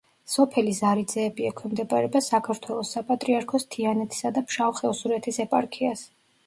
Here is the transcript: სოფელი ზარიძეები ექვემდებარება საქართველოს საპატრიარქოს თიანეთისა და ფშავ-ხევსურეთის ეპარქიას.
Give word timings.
სოფელი 0.35 0.71
ზარიძეები 0.77 1.45
ექვემდებარება 1.49 2.21
საქართველოს 2.29 2.95
საპატრიარქოს 2.97 3.69
თიანეთისა 3.77 4.37
და 4.41 4.45
ფშავ-ხევსურეთის 4.51 5.45
ეპარქიას. 5.47 6.09